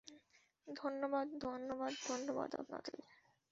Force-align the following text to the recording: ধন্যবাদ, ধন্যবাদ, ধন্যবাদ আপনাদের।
ধন্যবাদ, 0.67 1.27
ধন্যবাদ, 1.41 1.93
ধন্যবাদ 2.07 2.49
আপনাদের। 2.55 2.99